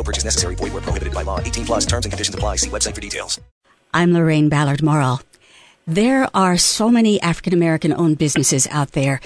No 0.00 0.04
purchase 0.04 0.24
necessary. 0.24 0.54
Void 0.54 0.72
where 0.72 0.80
prohibited 0.80 1.12
by 1.12 1.20
law. 1.20 1.40
18 1.40 1.66
plus 1.66 1.84
terms 1.84 2.06
and 2.06 2.12
conditions 2.12 2.34
apply. 2.34 2.56
See 2.56 2.70
website 2.70 2.94
for 2.94 3.02
details. 3.02 3.38
I'm 3.92 4.14
Lorraine 4.14 4.48
Ballard 4.48 4.82
Morrill. 4.82 5.20
There 5.86 6.26
are 6.32 6.56
so 6.56 6.88
many 6.88 7.20
African 7.20 7.52
American 7.52 7.92
owned 7.92 8.16
businesses 8.16 8.66
out 8.70 8.92
there. 8.92 9.20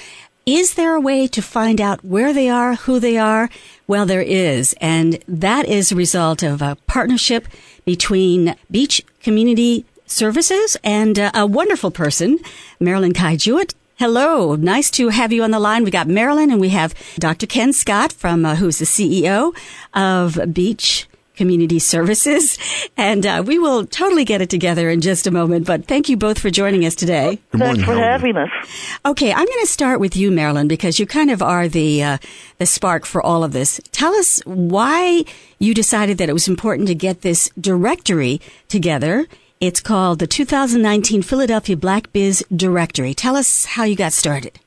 Is 0.46 0.74
there 0.74 0.96
a 0.96 1.00
way 1.00 1.28
to 1.28 1.40
find 1.40 1.80
out 1.80 2.04
where 2.04 2.32
they 2.32 2.48
are, 2.48 2.74
who 2.74 2.98
they 2.98 3.16
are? 3.16 3.48
Well, 3.86 4.04
there 4.04 4.20
is. 4.20 4.74
And 4.80 5.22
that 5.28 5.68
is 5.68 5.92
a 5.92 5.96
result 5.96 6.42
of 6.42 6.60
a 6.60 6.77
partnership 6.88 7.46
between 7.84 8.56
Beech 8.68 9.00
Community 9.22 9.84
Services 10.06 10.77
and 10.82 11.20
uh, 11.20 11.30
a 11.34 11.46
wonderful 11.46 11.92
person, 11.92 12.41
Marilyn 12.80 13.14
Kai 13.14 13.36
Jewett. 13.36 13.74
Hello. 13.96 14.56
Nice 14.56 14.90
to 14.92 15.08
have 15.10 15.32
you 15.32 15.44
on 15.44 15.52
the 15.52 15.60
line. 15.60 15.84
We 15.84 15.92
got 15.92 16.08
Marilyn 16.08 16.50
and 16.50 16.60
we 16.60 16.70
have 16.70 16.94
Dr. 17.20 17.46
Ken 17.46 17.72
Scott 17.72 18.12
from, 18.12 18.44
uh, 18.44 18.56
who's 18.56 18.78
the 18.78 18.84
CEO 18.84 19.56
of 19.94 20.52
Beech 20.52 21.06
Community 21.36 21.78
Services. 21.78 22.58
And 22.96 23.24
uh, 23.24 23.44
we 23.46 23.58
will 23.58 23.86
totally 23.86 24.24
get 24.24 24.42
it 24.42 24.50
together 24.50 24.90
in 24.90 25.00
just 25.00 25.28
a 25.28 25.30
moment. 25.30 25.66
But 25.66 25.86
thank 25.86 26.08
you 26.08 26.16
both 26.16 26.40
for 26.40 26.50
joining 26.50 26.84
us 26.84 26.96
today. 26.96 27.38
Good 27.52 27.58
morning. 27.58 27.84
Thanks 27.84 27.88
for 27.88 27.96
having 27.96 28.36
us. 28.36 28.50
Okay, 29.06 29.32
I'm 29.32 29.46
going 29.46 29.60
to 29.60 29.66
start 29.66 30.00
with 30.00 30.16
you, 30.16 30.32
Marilyn, 30.32 30.66
because 30.66 30.98
you 30.98 31.06
kind 31.06 31.30
of 31.30 31.41
are 31.41 31.69
the 31.69 32.02
uh, 32.02 32.19
the 32.58 32.66
spark 32.66 33.04
for 33.04 33.22
all 33.22 33.44
of 33.44 33.52
this. 33.52 33.80
Tell 33.92 34.14
us 34.14 34.41
why 34.44 35.24
you 35.60 35.72
decided 35.72 36.19
that 36.19 36.28
it 36.28 36.32
was 36.32 36.48
important 36.48 36.88
to 36.88 36.94
get 36.97 37.22
this 37.22 37.48
directory 37.60 38.41
together. 38.69 39.26
It's 39.64 39.80
called 39.80 40.18
the 40.18 40.26
2019 40.26 41.22
Philadelphia 41.22 41.74
Black 41.74 42.12
Biz 42.12 42.44
Directory. 42.54 43.14
Tell 43.14 43.34
us 43.34 43.64
how 43.64 43.84
you 43.84 43.96
got 43.96 44.12
started. 44.12 44.60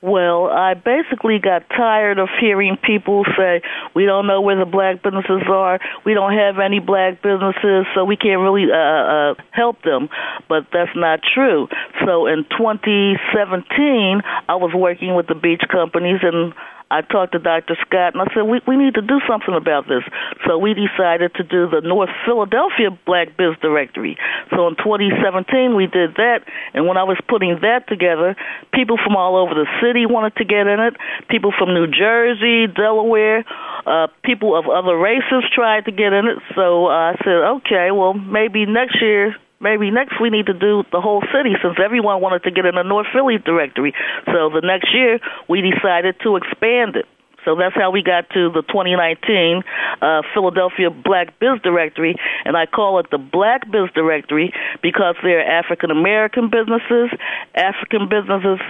Well, 0.00 0.46
I 0.46 0.72
basically 0.72 1.38
got 1.38 1.68
tired 1.68 2.18
of 2.18 2.30
hearing 2.40 2.78
people 2.82 3.26
say, 3.36 3.60
we 3.94 4.06
don't 4.06 4.26
know 4.26 4.40
where 4.40 4.56
the 4.56 4.64
black 4.64 5.02
businesses 5.02 5.42
are, 5.52 5.78
we 6.06 6.14
don't 6.14 6.32
have 6.32 6.58
any 6.64 6.80
black 6.80 7.20
businesses, 7.20 7.84
so 7.94 8.06
we 8.06 8.16
can't 8.16 8.40
really 8.40 8.72
uh, 8.72 8.76
uh, 8.78 9.34
help 9.50 9.82
them. 9.82 10.08
But 10.48 10.68
that's 10.72 10.96
not 10.96 11.20
true. 11.34 11.68
So 12.06 12.26
in 12.26 12.44
2017, 12.56 14.22
I 14.48 14.54
was 14.54 14.72
working 14.74 15.14
with 15.14 15.26
the 15.26 15.34
Beech 15.34 15.64
companies 15.70 16.20
and 16.22 16.54
I 16.90 17.02
talked 17.02 17.32
to 17.32 17.38
Dr. 17.38 17.76
Scott 17.86 18.14
and 18.14 18.22
I 18.22 18.32
said, 18.32 18.42
we, 18.42 18.60
we 18.66 18.76
need 18.76 18.94
to 18.94 19.02
do 19.02 19.20
something 19.28 19.54
about 19.54 19.88
this. 19.88 20.02
So 20.46 20.56
we 20.56 20.72
decided 20.72 21.34
to 21.36 21.44
do 21.44 21.68
the 21.68 21.80
North 21.84 22.10
Philadelphia 22.24 22.90
Black 23.04 23.36
Biz 23.36 23.60
Directory. 23.60 24.16
So 24.50 24.68
in 24.68 24.76
2017 24.76 25.76
we 25.76 25.86
did 25.86 26.16
that 26.16 26.48
and 26.72 26.86
when 26.86 26.96
I 26.96 27.04
was 27.04 27.18
putting 27.28 27.58
that 27.60 27.88
together, 27.88 28.36
people 28.72 28.96
from 28.96 29.16
all 29.16 29.36
over 29.36 29.54
the 29.54 29.66
city 29.82 30.06
wanted 30.06 30.36
to 30.36 30.44
get 30.44 30.66
in 30.66 30.80
it. 30.80 30.94
People 31.28 31.52
from 31.56 31.74
New 31.74 31.86
Jersey, 31.86 32.66
Delaware, 32.66 33.44
uh, 33.86 34.08
people 34.24 34.56
of 34.56 34.66
other 34.68 34.96
races 34.96 35.44
tried 35.54 35.84
to 35.86 35.92
get 35.92 36.12
in 36.12 36.26
it. 36.26 36.38
So 36.54 36.86
uh, 36.86 37.12
I 37.12 37.14
said, 37.24 37.60
okay, 37.60 37.90
well 37.92 38.14
maybe 38.14 38.64
next 38.64 39.00
year 39.00 39.36
maybe 39.60 39.90
next 39.90 40.20
we 40.20 40.30
need 40.30 40.46
to 40.46 40.54
do 40.54 40.84
the 40.92 41.00
whole 41.00 41.22
city 41.34 41.54
since 41.62 41.76
everyone 41.82 42.20
wanted 42.20 42.42
to 42.44 42.50
get 42.50 42.66
in 42.66 42.74
the 42.74 42.82
North 42.82 43.06
Philly 43.12 43.38
directory. 43.38 43.94
So 44.26 44.50
the 44.50 44.62
next 44.62 44.94
year 44.94 45.20
we 45.48 45.62
decided 45.62 46.16
to 46.22 46.36
expand 46.36 46.96
it. 46.96 47.06
So 47.44 47.56
that's 47.56 47.74
how 47.74 47.90
we 47.90 48.02
got 48.02 48.28
to 48.34 48.50
the 48.50 48.60
2019 48.60 49.62
uh, 50.02 50.22
Philadelphia 50.34 50.90
Black 50.90 51.38
Biz 51.38 51.62
Directory, 51.62 52.14
and 52.44 52.56
I 52.56 52.66
call 52.66 52.98
it 52.98 53.06
the 53.10 53.16
Black 53.16 53.64
Biz 53.70 53.88
Directory 53.94 54.52
because 54.82 55.14
they're 55.22 55.40
African 55.40 55.90
American 55.90 56.50
businesses, 56.50 57.08
African 57.54 58.08
businesses, 58.10 58.60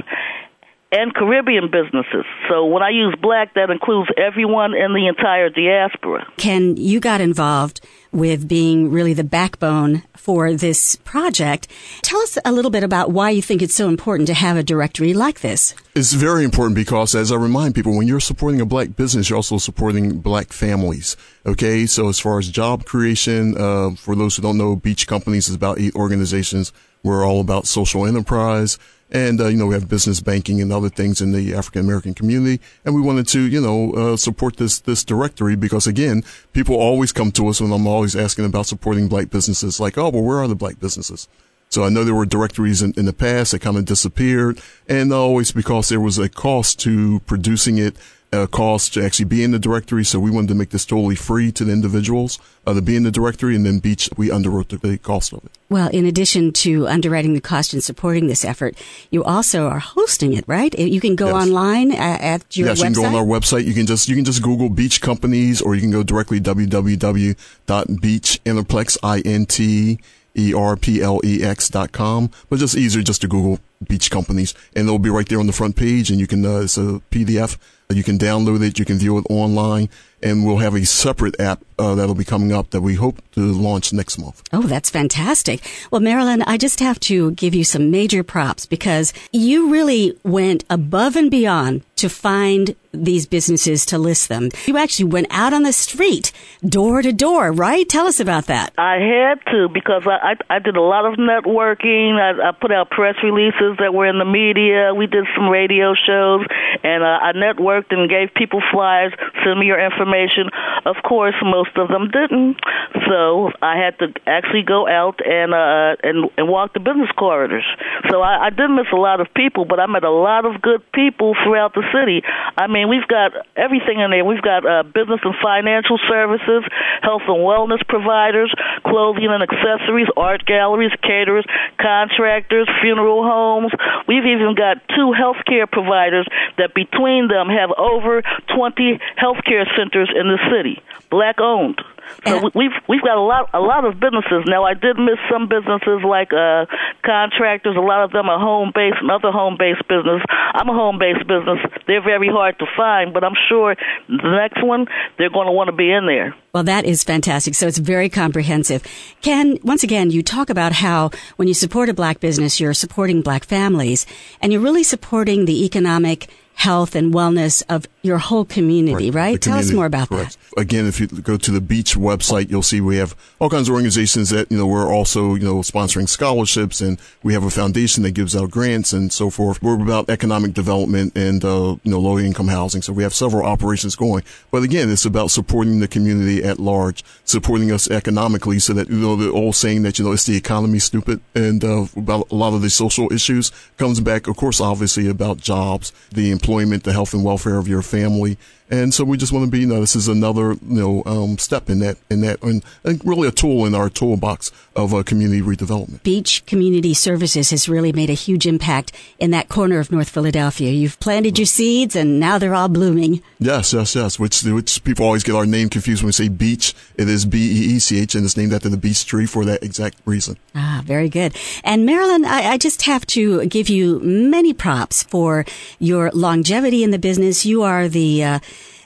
and 0.90 1.14
Caribbean 1.14 1.70
businesses. 1.70 2.24
So 2.48 2.64
when 2.64 2.82
I 2.82 2.90
use 2.90 3.14
black, 3.20 3.54
that 3.54 3.70
includes 3.70 4.08
everyone 4.16 4.74
in 4.74 4.94
the 4.94 5.06
entire 5.06 5.50
diaspora. 5.50 6.26
Ken, 6.36 6.76
you 6.76 7.00
got 7.00 7.20
involved 7.20 7.80
with 8.10 8.48
being 8.48 8.90
really 8.90 9.12
the 9.12 9.24
backbone 9.24 10.02
for 10.16 10.54
this 10.54 10.96
project. 10.96 11.68
Tell 12.02 12.20
us 12.20 12.38
a 12.42 12.52
little 12.52 12.70
bit 12.70 12.82
about 12.82 13.10
why 13.10 13.30
you 13.30 13.42
think 13.42 13.60
it's 13.60 13.74
so 13.74 13.88
important 13.88 14.26
to 14.28 14.34
have 14.34 14.56
a 14.56 14.62
directory 14.62 15.12
like 15.12 15.40
this. 15.40 15.74
It's 15.94 16.14
very 16.14 16.44
important 16.44 16.74
because, 16.74 17.14
as 17.14 17.30
I 17.30 17.36
remind 17.36 17.74
people, 17.74 17.96
when 17.96 18.08
you're 18.08 18.20
supporting 18.20 18.60
a 18.60 18.66
black 18.66 18.96
business, 18.96 19.28
you're 19.28 19.36
also 19.36 19.58
supporting 19.58 20.20
black 20.20 20.52
families. 20.52 21.16
Okay, 21.44 21.84
so 21.86 22.08
as 22.08 22.18
far 22.18 22.38
as 22.38 22.48
job 22.48 22.84
creation, 22.86 23.56
uh, 23.58 23.90
for 23.90 24.14
those 24.14 24.36
who 24.36 24.42
don't 24.42 24.58
know, 24.58 24.76
Beech 24.76 25.06
Companies 25.06 25.48
is 25.48 25.54
about 25.54 25.78
eight 25.78 25.94
organizations. 25.94 26.72
We're 27.02 27.26
all 27.26 27.40
about 27.40 27.66
social 27.66 28.06
enterprise. 28.06 28.78
And, 29.10 29.40
uh, 29.40 29.46
you 29.46 29.56
know, 29.56 29.66
we 29.66 29.74
have 29.74 29.88
business 29.88 30.20
banking 30.20 30.60
and 30.60 30.70
other 30.70 30.90
things 30.90 31.20
in 31.20 31.32
the 31.32 31.54
African 31.54 31.80
American 31.80 32.12
community. 32.12 32.62
And 32.84 32.94
we 32.94 33.00
wanted 33.00 33.26
to, 33.28 33.40
you 33.40 33.60
know, 33.60 33.92
uh, 33.94 34.16
support 34.16 34.56
this, 34.56 34.80
this 34.80 35.02
directory 35.02 35.56
because 35.56 35.86
again, 35.86 36.24
people 36.52 36.76
always 36.76 37.10
come 37.10 37.32
to 37.32 37.48
us 37.48 37.60
and 37.60 37.72
I'm 37.72 37.86
always 37.86 38.14
asking 38.14 38.44
about 38.44 38.66
supporting 38.66 39.08
black 39.08 39.30
businesses 39.30 39.80
like, 39.80 39.96
oh, 39.96 40.10
well, 40.10 40.22
where 40.22 40.38
are 40.38 40.48
the 40.48 40.54
black 40.54 40.78
businesses? 40.78 41.26
So 41.70 41.84
I 41.84 41.90
know 41.90 42.04
there 42.04 42.14
were 42.14 42.26
directories 42.26 42.82
in, 42.82 42.94
in 42.96 43.04
the 43.04 43.12
past 43.12 43.52
that 43.52 43.60
kind 43.60 43.76
of 43.76 43.84
disappeared 43.84 44.60
and 44.88 45.12
always 45.12 45.52
because 45.52 45.88
there 45.88 46.00
was 46.00 46.18
a 46.18 46.28
cost 46.28 46.80
to 46.80 47.20
producing 47.20 47.78
it 47.78 47.96
uh, 48.32 48.46
cost 48.46 48.94
to 48.94 49.04
actually 49.04 49.24
be 49.24 49.42
in 49.42 49.50
the 49.52 49.58
directory. 49.58 50.04
So 50.04 50.20
we 50.20 50.30
wanted 50.30 50.48
to 50.48 50.54
make 50.54 50.68
this 50.70 50.84
totally 50.84 51.14
free 51.14 51.50
to 51.52 51.64
the 51.64 51.72
individuals 51.72 52.38
uh, 52.66 52.74
to 52.74 52.82
be 52.82 52.94
in 52.94 53.04
the 53.04 53.10
directory, 53.10 53.56
and 53.56 53.64
then 53.64 53.78
Beech 53.78 54.10
we 54.16 54.28
underwrote 54.28 54.68
the 54.80 54.98
cost 54.98 55.32
of 55.32 55.42
it. 55.44 55.50
Well, 55.70 55.88
in 55.88 56.04
addition 56.06 56.52
to 56.64 56.86
underwriting 56.88 57.32
the 57.34 57.40
cost 57.40 57.72
and 57.72 57.82
supporting 57.82 58.26
this 58.26 58.44
effort, 58.44 58.76
you 59.10 59.24
also 59.24 59.66
are 59.66 59.78
hosting 59.80 60.34
it, 60.34 60.44
right? 60.46 60.78
You 60.78 61.00
can 61.00 61.16
go 61.16 61.26
Yes. 61.28 61.34
online 61.46 61.92
at, 61.92 62.20
at 62.20 62.56
your 62.56 62.68
yes, 62.68 62.80
website. 62.80 62.88
you 62.88 62.94
can 62.94 63.02
go 63.02 63.08
on 63.08 63.14
our 63.14 63.24
website. 63.24 63.64
You 63.64 63.74
can 63.74 63.86
just 63.86 64.08
you 64.08 64.16
can 64.16 64.24
just 64.24 64.42
Google 64.42 64.68
Beech 64.70 65.00
companies, 65.00 65.60
or 65.62 65.74
you 65.74 65.80
can 65.80 65.90
go 65.90 66.02
directly 66.02 66.40
www.beechinterplex 66.40 68.96
i 69.02 69.20
n 69.24 69.46
t 69.46 69.98
e 70.34 70.54
r 70.54 70.76
p 70.76 71.02
l 71.02 71.20
e 71.24 71.42
x 71.42 71.68
dot 71.68 71.90
com. 71.92 72.30
But 72.48 72.58
just 72.60 72.76
easier 72.76 73.02
just 73.02 73.20
to 73.22 73.28
Google 73.28 73.58
Beech 73.86 74.10
companies, 74.10 74.54
and 74.74 74.86
it'll 74.86 74.98
be 74.98 75.10
right 75.10 75.28
there 75.28 75.38
on 75.38 75.46
the 75.46 75.52
front 75.52 75.76
page, 75.76 76.10
and 76.10 76.18
you 76.18 76.26
can 76.26 76.44
uh, 76.44 76.60
it's 76.60 76.76
a 76.76 77.00
PDF. 77.10 77.56
You 77.90 78.04
can 78.04 78.18
download 78.18 78.62
it. 78.62 78.78
You 78.78 78.84
can 78.84 78.98
view 78.98 79.16
it 79.18 79.24
online, 79.30 79.88
and 80.22 80.44
we'll 80.44 80.58
have 80.58 80.74
a 80.74 80.84
separate 80.84 81.40
app 81.40 81.64
uh, 81.78 81.94
that'll 81.94 82.14
be 82.14 82.24
coming 82.24 82.52
up 82.52 82.70
that 82.70 82.82
we 82.82 82.94
hope 82.94 83.22
to 83.32 83.40
launch 83.40 83.92
next 83.92 84.18
month. 84.18 84.42
Oh, 84.52 84.62
that's 84.62 84.90
fantastic. 84.90 85.62
Well, 85.90 86.00
Marilyn, 86.00 86.42
I 86.42 86.58
just 86.58 86.80
have 86.80 87.00
to 87.00 87.30
give 87.32 87.54
you 87.54 87.64
some 87.64 87.90
major 87.90 88.22
props 88.22 88.66
because 88.66 89.12
you 89.32 89.70
really 89.70 90.18
went 90.22 90.64
above 90.68 91.16
and 91.16 91.30
beyond 91.30 91.82
to 91.96 92.08
find 92.08 92.76
these 92.92 93.26
businesses 93.26 93.84
to 93.86 93.98
list 93.98 94.28
them. 94.28 94.50
You 94.66 94.76
actually 94.76 95.06
went 95.06 95.28
out 95.30 95.52
on 95.52 95.62
the 95.62 95.72
street, 95.72 96.32
door 96.66 97.02
to 97.02 97.12
door, 97.12 97.52
right? 97.52 97.88
Tell 97.88 98.06
us 98.06 98.20
about 98.20 98.46
that. 98.46 98.72
I 98.78 98.96
had 98.96 99.40
to 99.52 99.68
because 99.72 100.02
I, 100.06 100.34
I 100.50 100.56
I 100.56 100.58
did 100.58 100.76
a 100.76 100.82
lot 100.82 101.04
of 101.04 101.14
networking. 101.14 102.18
I, 102.18 102.48
I 102.48 102.52
put 102.52 102.72
out 102.72 102.90
press 102.90 103.16
releases 103.22 103.67
that 103.78 103.92
were 103.92 104.06
in 104.06 104.18
the 104.18 104.24
media. 104.24 104.94
We 104.96 105.06
did 105.06 105.26
some 105.36 105.48
radio 105.48 105.92
shows, 105.92 106.46
and 106.82 107.04
uh, 107.04 107.28
I 107.28 107.32
networked 107.36 107.92
and 107.92 108.08
gave 108.08 108.32
people 108.34 108.62
flyers. 108.72 109.12
Send 109.44 109.60
me 109.60 109.66
your 109.66 109.80
information. 109.80 110.48
Of 110.86 110.96
course, 111.04 111.34
most 111.42 111.76
of 111.76 111.88
them 111.88 112.08
didn't, 112.08 112.56
so 113.04 113.52
I 113.60 113.76
had 113.76 113.98
to 114.00 114.14
actually 114.26 114.62
go 114.62 114.88
out 114.88 115.20
and 115.20 115.52
uh, 115.52 116.00
and 116.02 116.30
and 116.38 116.48
walk 116.48 116.72
the 116.72 116.80
business 116.80 117.10
corridors. 117.18 117.66
So 118.08 118.22
I, 118.22 118.46
I 118.46 118.50
did 118.50 118.70
miss 118.70 118.88
a 118.92 119.00
lot 119.00 119.20
of 119.20 119.28
people, 119.34 119.64
but 119.64 119.80
I 119.80 119.86
met 119.86 120.04
a 120.04 120.10
lot 120.10 120.46
of 120.46 120.62
good 120.62 120.80
people 120.92 121.34
throughout 121.44 121.74
the 121.74 121.84
city. 121.92 122.22
I 122.56 122.66
mean, 122.66 122.88
we've 122.88 123.06
got 123.08 123.32
everything 123.56 124.00
in 124.00 124.10
there. 124.10 124.24
We've 124.24 124.42
got 124.42 124.64
uh, 124.64 124.82
business 124.82 125.20
and 125.24 125.34
financial 125.42 125.98
services, 126.08 126.64
health 127.02 127.26
and 127.26 127.42
wellness 127.42 127.82
providers, 127.88 128.54
clothing 128.86 129.28
and 129.28 129.42
accessories, 129.42 130.08
art 130.16 130.46
galleries, 130.46 130.92
caterers, 131.02 131.44
contractors, 131.80 132.68
funeral 132.80 133.22
homes. 133.22 133.57
We've 134.06 134.24
even 134.24 134.54
got 134.54 134.78
two 134.94 135.12
healthcare 135.12 135.70
providers 135.70 136.26
that 136.58 136.74
between 136.74 137.28
them 137.28 137.48
have 137.48 137.70
over 137.76 138.22
20 138.54 139.00
healthcare 139.20 139.66
centers 139.76 140.10
in 140.14 140.28
the 140.28 140.38
city, 140.50 140.82
black 141.10 141.40
owned. 141.40 141.80
So 142.26 142.50
we've 142.54 142.72
we've 142.88 143.02
got 143.02 143.16
a 143.16 143.22
lot 143.22 143.50
a 143.52 143.60
lot 143.60 143.84
of 143.84 144.00
businesses 144.00 144.44
now. 144.46 144.64
I 144.64 144.74
did 144.74 144.98
miss 144.98 145.18
some 145.30 145.48
businesses 145.48 146.00
like 146.04 146.32
uh, 146.32 146.66
contractors. 147.04 147.76
A 147.76 147.80
lot 147.80 148.04
of 148.04 148.12
them 148.12 148.28
are 148.28 148.38
home 148.38 148.72
based, 148.74 148.96
another 149.02 149.30
home 149.30 149.56
based 149.58 149.86
business. 149.88 150.22
I'm 150.54 150.68
a 150.68 150.74
home 150.74 150.98
based 150.98 151.26
business. 151.28 151.58
They're 151.86 152.02
very 152.02 152.28
hard 152.28 152.58
to 152.60 152.66
find, 152.76 153.12
but 153.12 153.24
I'm 153.24 153.36
sure 153.48 153.76
the 154.08 154.36
next 154.36 154.64
one 154.64 154.86
they're 155.18 155.30
going 155.30 155.46
to 155.46 155.52
want 155.52 155.68
to 155.68 155.76
be 155.76 155.90
in 155.90 156.06
there. 156.06 156.34
Well, 156.58 156.64
that 156.64 156.86
is 156.86 157.04
fantastic. 157.04 157.54
So 157.54 157.68
it's 157.68 157.78
very 157.78 158.08
comprehensive. 158.08 158.82
Ken, 159.22 159.60
once 159.62 159.84
again, 159.84 160.10
you 160.10 160.24
talk 160.24 160.50
about 160.50 160.72
how 160.72 161.12
when 161.36 161.46
you 161.46 161.54
support 161.54 161.88
a 161.88 161.94
black 161.94 162.18
business, 162.18 162.58
you're 162.58 162.74
supporting 162.74 163.22
black 163.22 163.44
families 163.44 164.06
and 164.40 164.52
you're 164.52 164.60
really 164.60 164.82
supporting 164.82 165.44
the 165.44 165.64
economic 165.64 166.28
health 166.58 166.96
and 166.96 167.14
wellness 167.14 167.62
of 167.68 167.86
your 168.02 168.18
whole 168.18 168.44
community, 168.44 169.12
right? 169.12 169.34
The 169.34 169.50
Tell 169.50 169.58
us 169.58 169.70
more 169.70 169.86
about 169.86 170.08
correct. 170.08 170.36
that. 170.56 170.60
Again, 170.60 170.86
if 170.86 170.98
you 170.98 171.06
go 171.06 171.36
to 171.36 171.50
the 171.52 171.60
Beech 171.60 171.94
website, 171.94 172.50
you'll 172.50 172.64
see 172.64 172.80
we 172.80 172.96
have 172.96 173.14
all 173.38 173.48
kinds 173.48 173.68
of 173.68 173.74
organizations 173.74 174.30
that, 174.30 174.50
you 174.50 174.58
know, 174.58 174.66
we're 174.66 174.92
also, 174.92 175.36
you 175.36 175.44
know, 175.44 175.58
sponsoring 175.58 176.08
scholarships 176.08 176.80
and 176.80 176.98
we 177.22 177.32
have 177.32 177.44
a 177.44 177.50
foundation 177.50 178.02
that 178.02 178.10
gives 178.10 178.34
out 178.34 178.50
grants 178.50 178.92
and 178.92 179.12
so 179.12 179.30
forth. 179.30 179.62
We're 179.62 179.80
about 179.80 180.10
economic 180.10 180.52
development 180.52 181.16
and, 181.16 181.44
uh, 181.44 181.76
you 181.84 181.92
know, 181.92 182.00
low 182.00 182.18
income 182.18 182.48
housing. 182.48 182.82
So 182.82 182.92
we 182.92 183.04
have 183.04 183.14
several 183.14 183.46
operations 183.46 183.94
going. 183.94 184.24
But 184.50 184.64
again, 184.64 184.90
it's 184.90 185.04
about 185.04 185.30
supporting 185.30 185.78
the 185.78 185.86
community 185.86 186.42
at 186.42 186.58
large, 186.58 187.04
supporting 187.22 187.70
us 187.70 187.88
economically 187.88 188.58
so 188.58 188.72
that, 188.72 188.90
you 188.90 188.96
know, 188.96 189.14
the 189.14 189.30
old 189.30 189.54
saying 189.54 189.82
that, 189.84 190.00
you 190.00 190.04
know, 190.04 190.10
it's 190.10 190.26
the 190.26 190.36
economy 190.36 190.80
stupid 190.80 191.20
and, 191.36 191.62
uh, 191.62 191.86
about 191.96 192.32
a 192.32 192.34
lot 192.34 192.52
of 192.52 192.62
the 192.62 192.70
social 192.70 193.12
issues 193.12 193.52
comes 193.76 194.00
back, 194.00 194.26
of 194.26 194.36
course, 194.36 194.60
obviously 194.60 195.08
about 195.08 195.36
jobs, 195.38 195.92
the 196.10 196.32
employment, 196.32 196.47
the 196.48 196.92
health 196.92 197.12
and 197.12 197.22
welfare 197.22 197.58
of 197.58 197.68
your 197.68 197.82
family. 197.82 198.38
And 198.70 198.92
so 198.92 199.02
we 199.04 199.16
just 199.16 199.32
want 199.32 199.46
to 199.46 199.50
be, 199.50 199.60
you 199.60 199.66
know, 199.66 199.80
this 199.80 199.96
is 199.96 200.08
another, 200.08 200.52
you 200.52 200.58
know, 200.62 201.02
um, 201.06 201.38
step 201.38 201.70
in 201.70 201.78
that, 201.78 201.96
in 202.10 202.20
that, 202.20 202.42
and, 202.42 202.62
and 202.84 203.00
really 203.04 203.26
a 203.26 203.30
tool 203.30 203.64
in 203.64 203.74
our 203.74 203.88
toolbox 203.88 204.52
of 204.76 204.92
uh, 204.92 205.02
community 205.02 205.40
redevelopment. 205.40 206.02
Beech 206.02 206.44
Community 206.44 206.92
Services 206.92 207.48
has 207.48 207.66
really 207.66 207.92
made 207.92 208.10
a 208.10 208.14
huge 208.14 208.46
impact 208.46 208.92
in 209.18 209.30
that 209.30 209.48
corner 209.48 209.78
of 209.78 209.90
North 209.90 210.10
Philadelphia. 210.10 210.70
You've 210.70 211.00
planted 211.00 211.38
your 211.38 211.46
seeds 211.46 211.96
and 211.96 212.20
now 212.20 212.36
they're 212.36 212.54
all 212.54 212.68
blooming. 212.68 213.22
Yes, 213.38 213.72
yes, 213.72 213.94
yes. 213.94 214.18
Which, 214.18 214.42
which 214.42 214.84
people 214.84 215.06
always 215.06 215.22
get 215.22 215.34
our 215.34 215.46
name 215.46 215.70
confused 215.70 216.02
when 216.02 216.08
we 216.08 216.12
say 216.12 216.28
Beech. 216.28 216.74
It 216.96 217.08
is 217.08 217.24
B-E-E-C-H 217.24 218.14
and 218.14 218.24
it's 218.26 218.36
named 218.36 218.52
after 218.52 218.68
the 218.68 218.76
beech 218.76 219.06
tree 219.06 219.24
for 219.24 219.46
that 219.46 219.62
exact 219.62 219.98
reason. 220.04 220.36
Ah, 220.54 220.82
very 220.84 221.08
good. 221.08 221.34
And 221.64 221.86
Marilyn, 221.86 222.26
I, 222.26 222.50
I 222.50 222.58
just 222.58 222.82
have 222.82 223.06
to 223.06 223.46
give 223.46 223.70
you 223.70 223.98
many 224.00 224.52
props 224.52 225.04
for 225.04 225.46
your 225.78 226.10
longevity 226.38 226.84
in 226.84 226.92
the 226.92 226.98
business. 227.00 227.44
You 227.44 227.62
are 227.64 227.88
the 227.88 228.22
uh, 228.22 228.38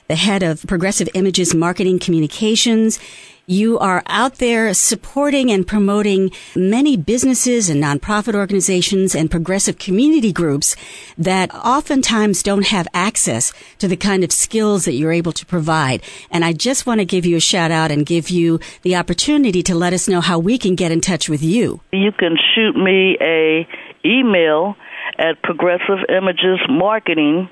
the 0.07 0.15
head 0.15 0.41
of 0.41 0.65
Progressive 0.67 1.07
Images 1.13 1.53
Marketing 1.53 1.99
Communications. 1.99 2.99
You 3.45 3.77
are 3.77 4.01
out 4.07 4.35
there 4.35 4.73
supporting 4.73 5.51
and 5.51 5.67
promoting 5.67 6.31
many 6.55 6.97
businesses 6.97 7.69
and 7.69 7.83
nonprofit 7.83 8.33
organizations 8.33 9.13
and 9.13 9.29
progressive 9.29 9.77
community 9.77 10.31
groups 10.31 10.75
that 11.17 11.53
oftentimes 11.53 12.41
don't 12.41 12.67
have 12.67 12.87
access 12.93 13.53
to 13.79 13.87
the 13.87 13.97
kind 13.97 14.23
of 14.23 14.31
skills 14.31 14.85
that 14.85 14.93
you're 14.93 15.11
able 15.11 15.33
to 15.33 15.45
provide. 15.45 16.01
And 16.31 16.43
I 16.43 16.53
just 16.53 16.87
want 16.87 17.01
to 17.01 17.05
give 17.05 17.25
you 17.25 17.35
a 17.37 17.41
shout 17.41 17.69
out 17.69 17.91
and 17.91 18.05
give 18.05 18.29
you 18.29 18.59
the 18.81 18.95
opportunity 18.95 19.61
to 19.63 19.75
let 19.75 19.93
us 19.93 20.07
know 20.07 20.21
how 20.21 20.39
we 20.39 20.57
can 20.57 20.75
get 20.75 20.91
in 20.91 21.01
touch 21.01 21.29
with 21.29 21.43
you. 21.43 21.81
You 21.91 22.13
can 22.13 22.35
shoot 22.55 22.75
me 22.75 23.17
a 23.21 23.67
email 24.05 24.75
at 25.17 25.41
progressive 25.41 25.99
images 26.09 26.59
marketing 26.69 27.49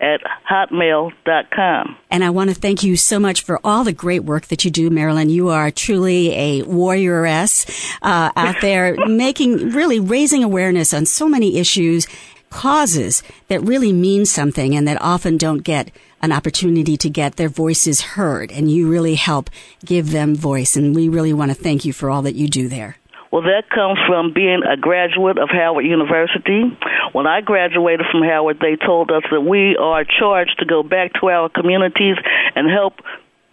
at 0.00 0.20
hotmail.com. 0.50 1.96
And 2.10 2.24
I 2.24 2.30
want 2.30 2.50
to 2.50 2.56
thank 2.56 2.82
you 2.82 2.96
so 2.96 3.18
much 3.18 3.42
for 3.42 3.60
all 3.64 3.84
the 3.84 3.92
great 3.92 4.24
work 4.24 4.46
that 4.46 4.64
you 4.64 4.70
do, 4.70 4.90
Marilyn. 4.90 5.30
You 5.30 5.48
are 5.48 5.70
truly 5.70 6.32
a 6.34 6.62
warrioress 6.62 7.96
uh, 8.02 8.30
out 8.36 8.56
there, 8.60 8.96
making 9.06 9.70
really 9.70 10.00
raising 10.00 10.44
awareness 10.44 10.92
on 10.92 11.06
so 11.06 11.28
many 11.28 11.58
issues, 11.58 12.06
causes 12.50 13.22
that 13.48 13.60
really 13.60 13.92
mean 13.92 14.26
something, 14.26 14.76
and 14.76 14.86
that 14.86 15.00
often 15.00 15.36
don't 15.36 15.64
get 15.64 15.90
an 16.22 16.32
opportunity 16.32 16.96
to 16.96 17.10
get 17.10 17.36
their 17.36 17.48
voices 17.48 18.00
heard. 18.00 18.50
And 18.50 18.70
you 18.70 18.90
really 18.90 19.14
help 19.14 19.50
give 19.84 20.10
them 20.10 20.34
voice. 20.34 20.76
And 20.76 20.94
we 20.94 21.08
really 21.08 21.32
want 21.32 21.50
to 21.50 21.54
thank 21.54 21.84
you 21.84 21.92
for 21.92 22.10
all 22.10 22.22
that 22.22 22.34
you 22.34 22.48
do 22.48 22.68
there. 22.68 22.96
Well, 23.34 23.42
that 23.50 23.66
comes 23.66 23.98
from 24.06 24.30
being 24.32 24.62
a 24.62 24.76
graduate 24.76 25.42
of 25.42 25.50
Howard 25.50 25.84
University. 25.84 26.70
When 27.10 27.26
I 27.26 27.40
graduated 27.40 28.06
from 28.06 28.22
Howard, 28.22 28.62
they 28.62 28.78
told 28.78 29.10
us 29.10 29.26
that 29.26 29.40
we 29.40 29.74
are 29.74 30.06
charged 30.06 30.62
to 30.62 30.64
go 30.64 30.84
back 30.84 31.18
to 31.18 31.26
our 31.34 31.48
communities 31.48 32.14
and 32.54 32.70
help 32.70 32.94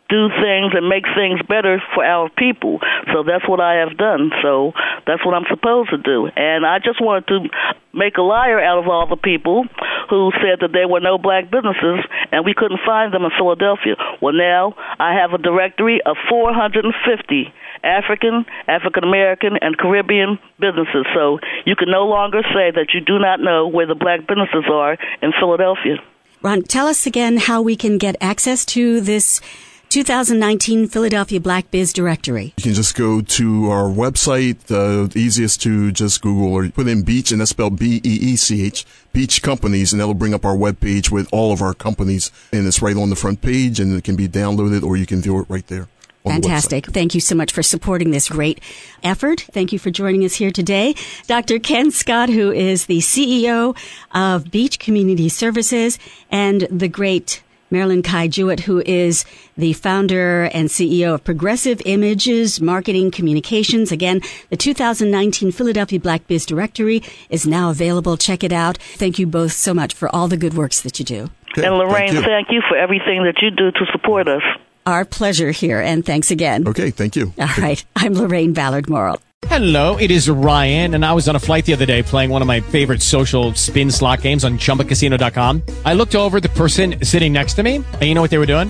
do 0.06 0.30
things 0.38 0.78
and 0.78 0.86
make 0.86 1.10
things 1.18 1.42
better 1.50 1.82
for 1.96 2.06
our 2.06 2.30
people. 2.30 2.78
So 3.10 3.24
that's 3.26 3.50
what 3.50 3.58
I 3.60 3.82
have 3.82 3.98
done. 3.98 4.30
So 4.44 4.74
that's 5.08 5.26
what 5.26 5.34
I'm 5.34 5.50
supposed 5.50 5.90
to 5.90 5.98
do. 5.98 6.30
And 6.30 6.62
I 6.62 6.78
just 6.78 7.02
wanted 7.02 7.26
to 7.34 7.50
make 7.92 8.18
a 8.18 8.22
liar 8.22 8.62
out 8.62 8.78
of 8.78 8.88
all 8.88 9.10
the 9.10 9.18
people 9.18 9.66
who 10.14 10.30
said 10.46 10.62
that 10.62 10.78
there 10.78 10.88
were 10.88 11.02
no 11.02 11.18
black 11.18 11.50
businesses 11.50 12.06
and 12.30 12.46
we 12.46 12.54
couldn't 12.54 12.86
find 12.86 13.16
them 13.16 13.26
in 13.26 13.32
Philadelphia. 13.34 13.96
Well, 14.22 14.38
now 14.38 14.76
I 15.00 15.18
have 15.18 15.34
a 15.34 15.42
directory 15.42 16.06
of 16.06 16.18
450 16.30 17.50
African, 17.84 18.46
African 18.68 19.04
American, 19.04 19.58
and 19.62 19.78
Caribbean 19.78 20.40
businesses. 20.60 21.06
So 21.14 21.40
you 21.66 21.76
can 21.76 21.90
no 21.90 22.06
longer 22.06 22.42
say 22.54 22.72
that 22.72 22.88
you 22.94 23.02
do 23.02 23.20
not 23.20 23.40
know 23.40 23.68
where 23.68 23.88
the 23.88 23.96
black 23.96 24.28
businesses 24.28 24.66
are 24.72 24.98
in 25.22 25.32
Philadelphia. 25.40 25.98
Ron, 26.42 26.64
tell 26.64 26.88
us 26.88 27.06
again 27.06 27.38
how 27.38 27.62
we 27.62 27.76
can 27.76 27.98
get 27.98 28.16
access 28.20 28.66
to 28.66 29.00
this 29.00 29.42
2019 29.92 30.88
Philadelphia 30.88 31.38
Black 31.38 31.70
Biz 31.70 31.92
Directory. 31.92 32.54
You 32.56 32.64
can 32.64 32.74
just 32.74 32.96
go 32.96 33.20
to 33.20 33.70
our 33.70 33.90
website. 33.90 34.72
Uh, 34.72 35.08
the 35.08 35.20
easiest 35.20 35.62
to 35.64 35.92
just 35.92 36.22
Google 36.22 36.54
or 36.54 36.70
put 36.70 36.88
in 36.88 37.04
Beech, 37.04 37.34
and 37.34 37.42
that's 37.42 37.52
spelled 37.52 37.78
B-E-E-C-H, 37.78 38.86
Beech 39.12 39.42
Companies, 39.42 39.92
and 39.92 40.00
that'll 40.00 40.14
bring 40.14 40.34
up 40.34 40.46
our 40.46 40.56
webpage 40.56 41.12
with 41.12 41.28
all 41.34 41.52
of 41.52 41.62
our 41.62 41.74
companies. 41.74 42.32
And 42.54 42.66
it's 42.66 42.82
right 42.82 42.96
on 42.96 43.10
the 43.10 43.18
front 43.18 43.42
page, 43.42 43.82
and 43.82 43.94
it 43.94 44.06
can 44.06 44.16
be 44.16 44.30
downloaded, 44.30 44.82
or 44.82 44.96
you 44.96 45.06
can 45.06 45.22
view 45.22 45.38
it 45.42 45.46
right 45.50 45.68
there. 45.68 45.90
On 46.24 46.34
the 46.34 46.40
website. 46.40 46.44
Fantastic. 46.44 46.86
Thank 46.88 47.16
you 47.16 47.22
so 47.22 47.36
much 47.36 47.52
for 47.52 47.64
supporting 47.64 48.12
this 48.12 48.30
great 48.30 48.60
effort. 49.04 49.42
Thank 49.52 49.74
you 49.74 49.80
for 49.80 49.90
joining 49.90 50.24
us 50.24 50.36
here 50.36 50.52
today. 50.52 50.96
Dr. 51.28 51.60
Ken 51.60 51.92
Scott, 51.92 52.30
who 52.30 52.52
is 52.52 52.86
the 52.86 53.00
CEO 53.00 53.76
of 54.12 54.52
Beech 54.52 54.80
Community 54.80 55.30
Services, 55.30 55.98
and 56.30 56.62
the 56.70 56.88
great 56.88 57.42
Marilyn 57.72 58.04
Kai 58.04 58.28
Jewett, 58.28 58.62
who 58.62 58.84
is 58.86 59.26
the 59.58 59.74
founder 59.74 60.44
and 60.54 60.68
CEO 60.68 61.16
of 61.16 61.24
Progressive 61.24 61.82
Images 61.86 62.60
Marketing 62.62 63.10
Communications. 63.10 63.92
Again, 63.92 64.22
the 64.50 64.58
2019 64.58 65.52
Philadelphia 65.52 66.00
Black 66.00 66.28
Biz 66.28 66.46
Directory 66.46 67.02
is 67.30 67.48
now 67.48 67.70
available. 67.70 68.18
Check 68.18 68.44
it 68.44 68.52
out. 68.52 68.78
Thank 68.78 69.18
you 69.18 69.26
both 69.26 69.54
so 69.54 69.74
much 69.74 69.94
for 69.94 70.14
all 70.14 70.28
the 70.28 70.38
good 70.38 70.54
works 70.54 70.82
that 70.82 71.00
you 71.00 71.06
do. 71.06 71.30
Okay, 71.58 71.66
and 71.66 71.78
Lorraine, 71.78 72.14
thank 72.14 72.26
thank 72.26 72.50
you. 72.50 72.56
you 72.58 72.62
for 72.68 72.78
everything 72.78 73.24
that 73.24 73.42
you 73.42 73.52
do 73.52 73.72
to 73.72 73.86
support 73.92 74.28
us. 74.28 74.44
Our 74.86 75.06
pleasure 75.06 75.52
here, 75.52 75.80
and 75.80 76.06
thanks 76.06 76.32
again. 76.32 76.68
Okay, 76.68 76.92
thank 76.92 77.16
you. 77.16 77.34
All 77.38 77.48
right. 77.58 77.84
I'm 77.96 78.14
Lorraine 78.14 78.54
Ballard 78.54 78.90
Morrill. 78.90 79.22
Hello, 79.48 79.98
it 79.98 80.12
is 80.12 80.30
Ryan, 80.30 80.94
and 80.94 81.04
I 81.04 81.14
was 81.14 81.28
on 81.28 81.36
a 81.36 81.40
flight 81.40 81.66
the 81.66 81.74
other 81.74 81.86
day 81.86 82.04
playing 82.04 82.30
one 82.30 82.42
of 82.42 82.48
my 82.48 82.62
favorite 82.62 83.02
social 83.02 83.54
spin 83.56 83.90
slot 83.92 84.22
games 84.22 84.44
on 84.44 84.58
ChumbaCasino.com. 84.60 85.64
I 85.84 85.94
looked 85.94 86.16
over 86.16 86.38
at 86.38 86.44
the 86.44 86.50
person 86.50 87.04
sitting 87.04 87.34
next 87.34 87.56
to 87.56 87.64
me, 87.64 87.76
and 87.78 88.04
you 88.04 88.14
know 88.14 88.22
what 88.22 88.30
they 88.30 88.38
were 88.38 88.46
doing? 88.46 88.70